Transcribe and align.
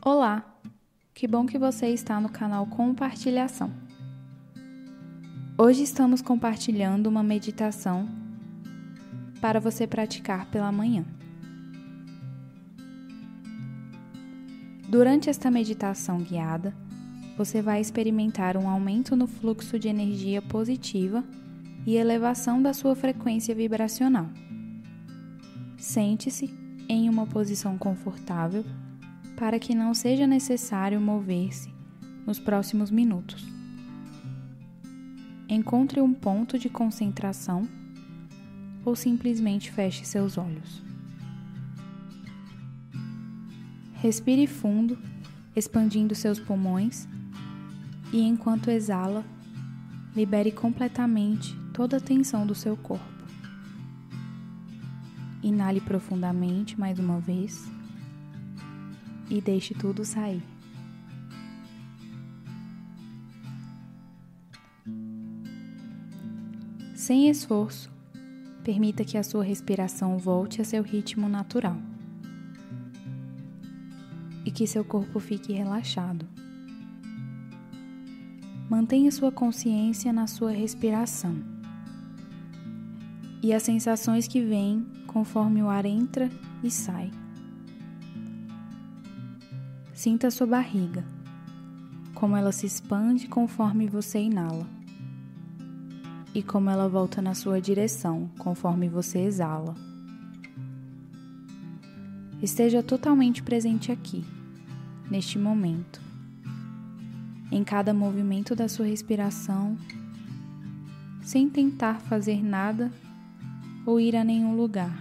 Olá! 0.00 0.44
Que 1.12 1.26
bom 1.26 1.44
que 1.44 1.58
você 1.58 1.88
está 1.88 2.20
no 2.20 2.28
canal 2.28 2.64
Compartilhação. 2.66 3.72
Hoje 5.58 5.82
estamos 5.82 6.22
compartilhando 6.22 7.08
uma 7.08 7.20
meditação 7.20 8.08
para 9.40 9.58
você 9.58 9.88
praticar 9.88 10.46
pela 10.46 10.70
manhã. 10.70 11.04
Durante 14.88 15.28
esta 15.28 15.50
meditação 15.50 16.18
guiada, 16.18 16.72
você 17.36 17.60
vai 17.60 17.80
experimentar 17.80 18.56
um 18.56 18.68
aumento 18.68 19.16
no 19.16 19.26
fluxo 19.26 19.80
de 19.80 19.88
energia 19.88 20.40
positiva 20.40 21.24
e 21.84 21.96
elevação 21.96 22.62
da 22.62 22.72
sua 22.72 22.94
frequência 22.94 23.52
vibracional. 23.52 24.28
Sente-se 25.76 26.56
em 26.88 27.10
uma 27.10 27.26
posição 27.26 27.76
confortável 27.76 28.64
para 29.38 29.60
que 29.60 29.72
não 29.72 29.94
seja 29.94 30.26
necessário 30.26 31.00
mover-se 31.00 31.72
nos 32.26 32.40
próximos 32.40 32.90
minutos. 32.90 33.46
Encontre 35.48 36.00
um 36.00 36.12
ponto 36.12 36.58
de 36.58 36.68
concentração 36.68 37.68
ou 38.84 38.96
simplesmente 38.96 39.70
feche 39.70 40.04
seus 40.04 40.36
olhos. 40.36 40.82
Respire 43.94 44.46
fundo, 44.48 44.98
expandindo 45.54 46.14
seus 46.14 46.40
pulmões, 46.40 47.08
e 48.12 48.20
enquanto 48.20 48.70
exala, 48.70 49.24
libere 50.16 50.50
completamente 50.50 51.54
toda 51.72 51.98
a 51.98 52.00
tensão 52.00 52.44
do 52.44 52.54
seu 52.54 52.76
corpo. 52.76 53.04
Inale 55.42 55.80
profundamente 55.80 56.78
mais 56.78 56.98
uma 56.98 57.20
vez 57.20 57.77
e 59.30 59.40
deixe 59.40 59.74
tudo 59.74 60.04
sair. 60.04 60.42
Sem 66.94 67.30
esforço, 67.30 67.90
permita 68.62 69.04
que 69.04 69.16
a 69.16 69.22
sua 69.22 69.42
respiração 69.42 70.18
volte 70.18 70.60
a 70.60 70.64
seu 70.64 70.82
ritmo 70.82 71.28
natural 71.28 71.76
e 74.44 74.50
que 74.50 74.66
seu 74.66 74.84
corpo 74.84 75.18
fique 75.18 75.52
relaxado. 75.52 76.26
Mantenha 78.68 79.10
sua 79.10 79.32
consciência 79.32 80.12
na 80.12 80.26
sua 80.26 80.50
respiração 80.50 81.36
e 83.42 83.54
as 83.54 83.62
sensações 83.62 84.28
que 84.28 84.42
vêm 84.42 84.86
conforme 85.06 85.62
o 85.62 85.70
ar 85.70 85.86
entra 85.86 86.28
e 86.62 86.70
sai. 86.70 87.10
Sinta 89.98 90.30
sua 90.30 90.46
barriga, 90.46 91.04
como 92.14 92.36
ela 92.36 92.52
se 92.52 92.64
expande 92.64 93.26
conforme 93.26 93.88
você 93.88 94.20
inala, 94.20 94.64
e 96.32 96.40
como 96.40 96.70
ela 96.70 96.88
volta 96.88 97.20
na 97.20 97.34
sua 97.34 97.60
direção 97.60 98.30
conforme 98.38 98.88
você 98.88 99.18
exala. 99.18 99.74
Esteja 102.40 102.80
totalmente 102.80 103.42
presente 103.42 103.90
aqui, 103.90 104.24
neste 105.10 105.36
momento, 105.36 106.00
em 107.50 107.64
cada 107.64 107.92
movimento 107.92 108.54
da 108.54 108.68
sua 108.68 108.86
respiração, 108.86 109.76
sem 111.22 111.50
tentar 111.50 112.00
fazer 112.02 112.40
nada 112.40 112.92
ou 113.84 113.98
ir 113.98 114.14
a 114.14 114.22
nenhum 114.22 114.54
lugar, 114.56 114.96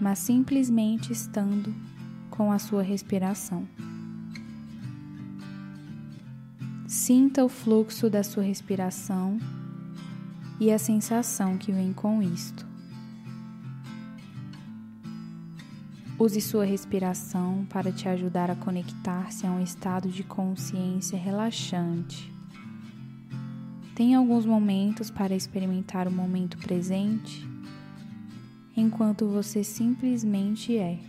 mas 0.00 0.18
simplesmente 0.18 1.12
estando 1.12 1.72
com 2.38 2.52
a 2.52 2.58
sua 2.60 2.82
respiração. 2.82 3.66
Sinta 6.86 7.44
o 7.44 7.48
fluxo 7.48 8.08
da 8.08 8.22
sua 8.22 8.44
respiração 8.44 9.38
e 10.60 10.70
a 10.70 10.78
sensação 10.78 11.58
que 11.58 11.72
vem 11.72 11.92
com 11.92 12.22
isto. 12.22 12.64
Use 16.16 16.40
sua 16.40 16.64
respiração 16.64 17.66
para 17.68 17.90
te 17.90 18.08
ajudar 18.08 18.52
a 18.52 18.56
conectar-se 18.56 19.44
a 19.44 19.50
um 19.50 19.60
estado 19.60 20.08
de 20.08 20.22
consciência 20.22 21.18
relaxante. 21.18 22.32
Tenha 23.96 24.16
alguns 24.16 24.46
momentos 24.46 25.10
para 25.10 25.34
experimentar 25.34 26.06
o 26.06 26.12
momento 26.12 26.56
presente, 26.58 27.44
enquanto 28.76 29.26
você 29.26 29.64
simplesmente 29.64 30.78
é. 30.78 31.07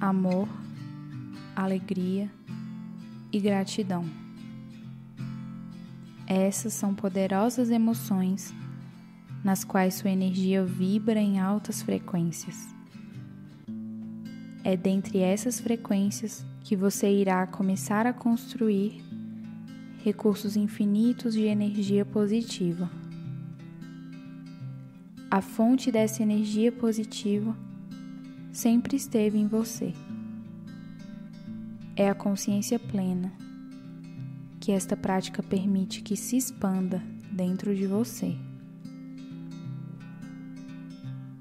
Amor, 0.00 0.48
alegria 1.54 2.30
e 3.32 3.40
gratidão. 3.40 4.04
Essas 6.26 6.74
são 6.74 6.94
poderosas 6.94 7.70
emoções 7.70 8.52
nas 9.42 9.64
quais 9.64 9.94
sua 9.94 10.10
energia 10.10 10.64
vibra 10.64 11.20
em 11.20 11.38
altas 11.38 11.80
frequências. 11.80 12.66
É 14.64 14.76
dentre 14.76 15.18
essas 15.18 15.60
frequências 15.60 16.44
que 16.64 16.74
você 16.74 17.08
irá 17.08 17.46
começar 17.46 18.06
a 18.06 18.12
construir 18.12 19.00
recursos 20.02 20.56
infinitos 20.56 21.34
de 21.34 21.44
energia 21.44 22.04
positiva. 22.04 22.90
A 25.30 25.40
fonte 25.40 25.92
dessa 25.92 26.22
energia 26.22 26.72
positiva 26.72 27.56
sempre 28.56 28.96
esteve 28.96 29.36
em 29.36 29.46
você. 29.46 29.92
É 31.94 32.08
a 32.08 32.14
consciência 32.14 32.78
plena 32.78 33.30
que 34.58 34.72
esta 34.72 34.96
prática 34.96 35.42
permite 35.42 36.00
que 36.00 36.16
se 36.16 36.38
expanda 36.38 37.02
dentro 37.30 37.74
de 37.76 37.86
você. 37.86 38.34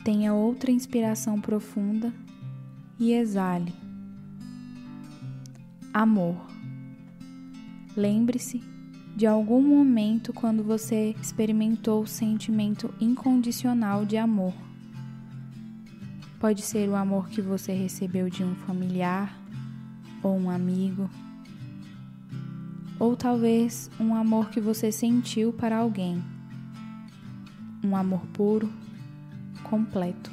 Tenha 0.03 0.33
outra 0.33 0.71
inspiração 0.71 1.39
profunda 1.39 2.13
e 2.99 3.13
exale. 3.13 3.73
Amor. 5.93 6.35
Lembre-se 7.95 8.61
de 9.15 9.25
algum 9.25 9.61
momento 9.61 10.33
quando 10.33 10.61
você 10.61 11.15
experimentou 11.21 12.03
o 12.03 12.07
sentimento 12.07 12.93
incondicional 12.99 14.05
de 14.05 14.17
amor 14.17 14.64
Pode 16.39 16.61
ser 16.61 16.89
o 16.89 16.95
amor 16.95 17.29
que 17.29 17.41
você 17.41 17.73
recebeu 17.73 18.29
de 18.29 18.43
um 18.43 18.55
familiar 18.55 19.35
ou 20.21 20.37
um 20.37 20.49
amigo, 20.49 21.09
ou 22.99 23.15
talvez 23.15 23.89
um 23.99 24.15
amor 24.15 24.49
que 24.49 24.59
você 24.59 24.91
sentiu 24.91 25.53
para 25.53 25.77
alguém. 25.77 26.21
Um 27.83 27.95
amor 27.95 28.25
puro, 28.33 28.71
completo, 29.63 30.31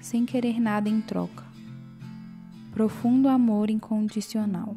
sem 0.00 0.26
querer 0.26 0.60
nada 0.60 0.88
em 0.88 1.00
troca. 1.00 1.44
Profundo 2.72 3.28
amor 3.28 3.70
incondicional. 3.70 4.76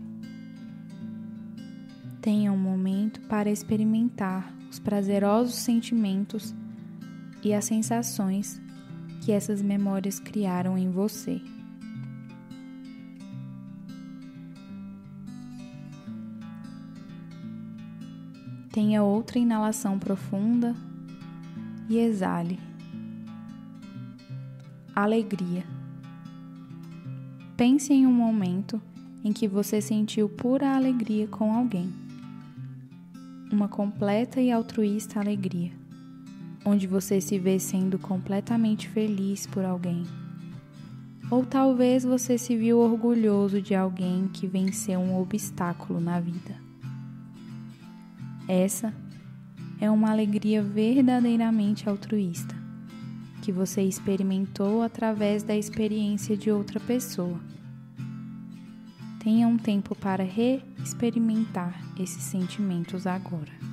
Tenha 2.21 2.51
um 2.51 2.57
momento 2.57 3.21
para 3.21 3.49
experimentar 3.49 4.53
os 4.69 4.79
prazerosos 4.79 5.55
sentimentos 5.55 6.53
e 7.43 7.53
as 7.53 7.65
sensações 7.65 8.61
que 9.25 9.31
essas 9.31 9.59
memórias 9.59 10.19
criaram 10.19 10.77
em 10.77 10.91
você. 10.91 11.41
Tenha 18.71 19.01
outra 19.01 19.39
inalação 19.39 19.97
profunda 19.97 20.75
e 21.89 21.97
exale. 21.97 22.59
Alegria. 24.95 25.63
Pense 27.57 27.91
em 27.91 28.05
um 28.05 28.13
momento 28.13 28.79
em 29.23 29.33
que 29.33 29.47
você 29.47 29.81
sentiu 29.81 30.29
pura 30.29 30.75
alegria 30.75 31.25
com 31.25 31.51
alguém. 31.51 31.91
Uma 33.51 33.67
completa 33.67 34.39
e 34.39 34.51
altruísta 34.51 35.19
alegria 35.19 35.84
onde 36.65 36.87
você 36.87 37.21
se 37.21 37.37
vê 37.37 37.59
sendo 37.59 37.99
completamente 37.99 38.89
feliz 38.89 39.45
por 39.45 39.63
alguém. 39.63 40.03
Ou 41.29 41.45
talvez 41.45 42.03
você 42.03 42.37
se 42.37 42.57
viu 42.57 42.79
orgulhoso 42.79 43.61
de 43.61 43.75
alguém 43.75 44.27
que 44.27 44.47
venceu 44.47 44.99
um 44.99 45.19
obstáculo 45.21 45.99
na 45.99 46.19
vida. 46.19 46.55
Essa 48.47 48.93
é 49.79 49.89
uma 49.89 50.11
alegria 50.11 50.61
verdadeiramente 50.61 51.87
altruísta, 51.87 52.55
que 53.41 53.51
você 53.51 53.81
experimentou 53.81 54.81
através 54.81 55.43
da 55.43 55.55
experiência 55.55 56.35
de 56.37 56.51
outra 56.51 56.79
pessoa. 56.79 57.39
Tenha 59.19 59.47
um 59.47 59.57
tempo 59.57 59.95
para 59.95 60.23
reexperimentar 60.23 61.73
esses 61.99 62.21
sentimentos 62.21 63.07
agora. 63.07 63.64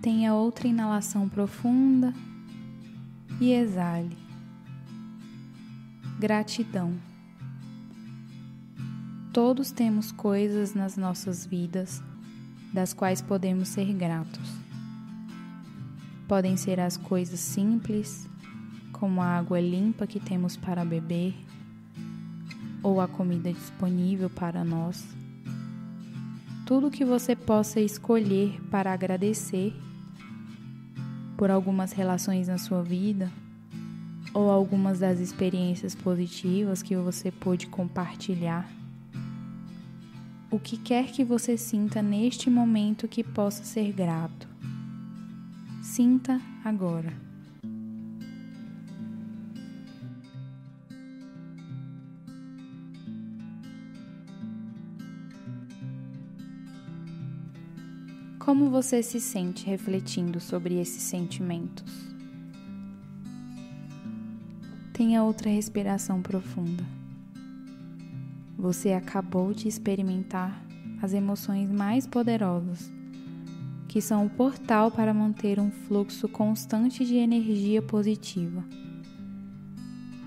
Tenha 0.00 0.32
outra 0.32 0.68
inalação 0.68 1.28
profunda 1.28 2.14
e 3.40 3.52
exale. 3.52 4.16
Gratidão. 6.20 6.94
Todos 9.32 9.72
temos 9.72 10.12
coisas 10.12 10.72
nas 10.72 10.96
nossas 10.96 11.44
vidas 11.44 12.02
das 12.72 12.92
quais 12.92 13.20
podemos 13.20 13.68
ser 13.68 13.92
gratos. 13.92 14.50
Podem 16.28 16.56
ser 16.56 16.78
as 16.78 16.96
coisas 16.96 17.40
simples, 17.40 18.28
como 18.92 19.20
a 19.20 19.36
água 19.36 19.60
limpa 19.60 20.06
que 20.06 20.20
temos 20.20 20.56
para 20.56 20.84
beber, 20.84 21.34
ou 22.82 23.00
a 23.00 23.08
comida 23.08 23.52
disponível 23.52 24.30
para 24.30 24.64
nós. 24.64 25.17
Tudo 26.68 26.90
que 26.90 27.02
você 27.02 27.34
possa 27.34 27.80
escolher 27.80 28.60
para 28.70 28.92
agradecer 28.92 29.74
por 31.34 31.50
algumas 31.50 31.92
relações 31.92 32.46
na 32.46 32.58
sua 32.58 32.82
vida 32.82 33.32
ou 34.34 34.50
algumas 34.50 34.98
das 34.98 35.18
experiências 35.18 35.94
positivas 35.94 36.82
que 36.82 36.94
você 36.94 37.30
pôde 37.30 37.68
compartilhar. 37.68 38.70
O 40.50 40.58
que 40.60 40.76
quer 40.76 41.10
que 41.10 41.24
você 41.24 41.56
sinta 41.56 42.02
neste 42.02 42.50
momento 42.50 43.08
que 43.08 43.24
possa 43.24 43.64
ser 43.64 43.90
grato. 43.90 44.46
Sinta 45.82 46.38
agora. 46.62 47.27
Como 58.48 58.70
você 58.70 59.02
se 59.02 59.20
sente 59.20 59.66
refletindo 59.66 60.40
sobre 60.40 60.80
esses 60.80 61.02
sentimentos? 61.02 61.92
Tenha 64.90 65.22
outra 65.22 65.50
respiração 65.50 66.22
profunda. 66.22 66.82
Você 68.56 68.94
acabou 68.94 69.52
de 69.52 69.68
experimentar 69.68 70.64
as 71.02 71.12
emoções 71.12 71.70
mais 71.70 72.06
poderosas, 72.06 72.90
que 73.86 74.00
são 74.00 74.24
o 74.24 74.30
portal 74.30 74.90
para 74.90 75.12
manter 75.12 75.60
um 75.60 75.70
fluxo 75.70 76.26
constante 76.26 77.04
de 77.04 77.16
energia 77.16 77.82
positiva. 77.82 78.64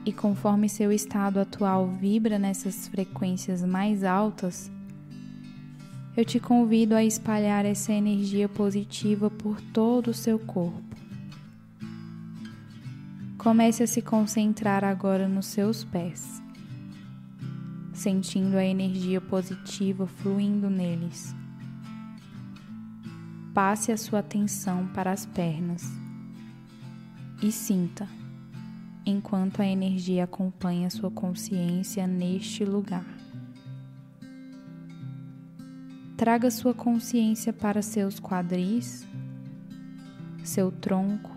E 0.06 0.14
conforme 0.14 0.70
seu 0.70 0.92
estado 0.92 1.40
atual 1.40 1.88
vibra 1.88 2.38
nessas 2.38 2.88
frequências 2.88 3.64
mais 3.64 4.04
altas, 4.04 4.70
eu 6.16 6.26
te 6.26 6.40
convido 6.40 6.94
a 6.94 7.04
espalhar 7.04 7.66
essa 7.66 7.94
energia 7.94 8.50
positiva 8.50 9.30
por 9.30 9.62
todo 9.62 10.10
o 10.10 10.14
seu 10.14 10.38
corpo. 10.38 10.84
Comece 13.38 13.84
a 13.84 13.88
se 13.88 14.02
concentrar 14.02 14.84
agora 14.84 15.28
nos 15.28 15.48
seus 15.48 15.84
pés, 15.84 16.42
sentindo 17.94 18.58
a 18.58 18.64
energia 18.64 19.22
positiva 19.22 20.06
fluindo 20.06 20.70
neles. 20.70 21.34
Passe 23.54 23.92
a 23.92 23.98
sua 23.98 24.20
atenção 24.20 24.88
para 24.88 25.12
as 25.12 25.26
pernas 25.26 25.84
e 27.42 27.52
sinta, 27.52 28.08
enquanto 29.06 29.62
a 29.62 29.66
energia 29.66 30.26
acompanha 30.26 30.90
sua 30.90 31.10
consciência 31.10 32.06
neste 32.06 32.64
lugar. 32.64 33.21
Traga 36.22 36.52
sua 36.52 36.72
consciência 36.72 37.52
para 37.52 37.82
seus 37.82 38.20
quadris, 38.20 39.08
seu 40.44 40.72
tronco 40.72 41.36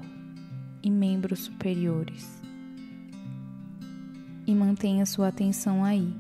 e 0.83 0.91
membros 0.91 1.39
superiores. 1.45 2.43
E 4.47 4.55
mantenha 4.55 5.07
sua 5.07 5.29
atenção 5.29 5.83
aí, 5.83 6.15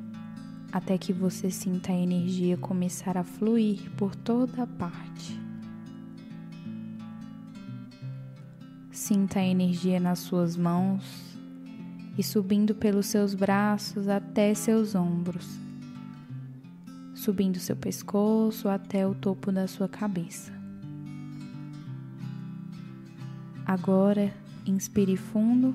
até 0.72 0.96
que 0.96 1.12
você 1.12 1.50
sinta 1.50 1.92
a 1.92 1.94
energia 1.94 2.56
começar 2.56 3.18
a 3.18 3.22
fluir 3.22 3.90
por 3.98 4.16
toda 4.16 4.62
a 4.62 4.66
parte. 4.66 5.38
Sinta 8.90 9.40
a 9.40 9.44
energia 9.44 10.00
nas 10.00 10.20
suas 10.20 10.56
mãos 10.56 11.36
e 12.16 12.22
subindo 12.22 12.74
pelos 12.74 13.04
seus 13.04 13.34
braços 13.34 14.08
até 14.08 14.54
seus 14.54 14.94
ombros 14.94 15.63
subindo 17.24 17.58
seu 17.58 17.74
pescoço 17.74 18.68
até 18.68 19.06
o 19.06 19.14
topo 19.14 19.50
da 19.50 19.66
sua 19.66 19.88
cabeça. 19.88 20.52
Agora, 23.64 24.30
inspire 24.66 25.16
fundo 25.16 25.74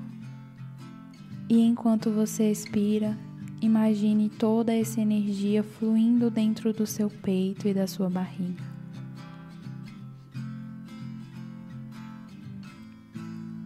e 1.48 1.60
enquanto 1.60 2.08
você 2.08 2.52
expira, 2.52 3.18
imagine 3.60 4.28
toda 4.28 4.72
essa 4.72 5.00
energia 5.00 5.64
fluindo 5.64 6.30
dentro 6.30 6.72
do 6.72 6.86
seu 6.86 7.10
peito 7.10 7.66
e 7.66 7.74
da 7.74 7.88
sua 7.88 8.08
barriga. 8.08 8.62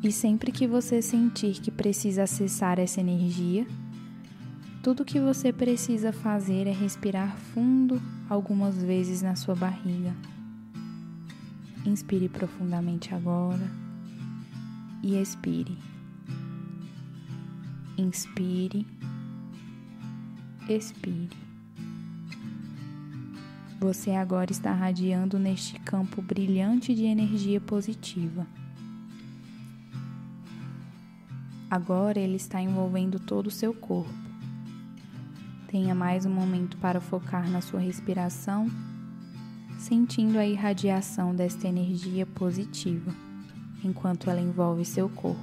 E 0.02 0.10
sempre 0.10 0.50
que 0.50 0.66
você 0.66 1.02
sentir 1.02 1.60
que 1.60 1.70
precisa 1.70 2.22
acessar 2.22 2.78
essa 2.78 3.00
energia, 3.00 3.66
tudo 4.84 5.02
que 5.02 5.18
você 5.18 5.50
precisa 5.50 6.12
fazer 6.12 6.66
é 6.66 6.70
respirar 6.70 7.34
fundo 7.54 8.02
algumas 8.28 8.76
vezes 8.76 9.22
na 9.22 9.34
sua 9.34 9.54
barriga. 9.54 10.14
Inspire 11.86 12.28
profundamente 12.28 13.14
agora 13.14 13.66
e 15.02 15.18
expire. 15.18 15.78
Inspire, 17.96 18.86
expire. 20.68 21.30
Você 23.80 24.10
agora 24.10 24.52
está 24.52 24.70
radiando 24.70 25.38
neste 25.38 25.80
campo 25.80 26.20
brilhante 26.20 26.94
de 26.94 27.04
energia 27.04 27.58
positiva. 27.58 28.46
Agora 31.70 32.20
ele 32.20 32.36
está 32.36 32.60
envolvendo 32.60 33.18
todo 33.18 33.46
o 33.46 33.50
seu 33.50 33.72
corpo 33.72 34.23
Tenha 35.74 35.92
mais 35.92 36.24
um 36.24 36.30
momento 36.30 36.76
para 36.76 37.00
focar 37.00 37.50
na 37.50 37.60
sua 37.60 37.80
respiração, 37.80 38.70
sentindo 39.76 40.38
a 40.38 40.46
irradiação 40.46 41.34
desta 41.34 41.66
energia 41.66 42.24
positiva 42.24 43.12
enquanto 43.82 44.30
ela 44.30 44.40
envolve 44.40 44.84
seu 44.84 45.08
corpo. 45.08 45.40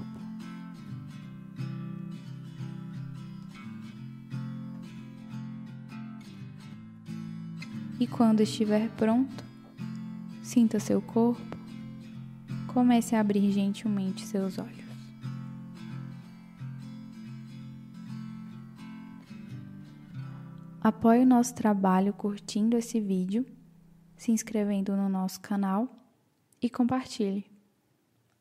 E 7.99 8.07
quando 8.07 8.39
estiver 8.39 8.89
pronto, 8.91 9.43
sinta 10.41 10.79
seu 10.79 11.01
corpo, 11.01 11.57
comece 12.67 13.17
a 13.17 13.19
abrir 13.19 13.51
gentilmente 13.51 14.25
seus 14.25 14.57
olhos. 14.57 14.90
Apoie 20.83 21.21
o 21.21 21.27
nosso 21.27 21.53
trabalho 21.53 22.11
curtindo 22.11 22.75
esse 22.75 22.99
vídeo, 22.99 23.45
se 24.17 24.31
inscrevendo 24.31 24.97
no 24.97 25.07
nosso 25.07 25.39
canal 25.39 25.87
e 26.59 26.71
compartilhe. 26.71 27.45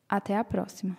Até 0.09 0.35
a 0.35 0.43
próxima! 0.43 0.97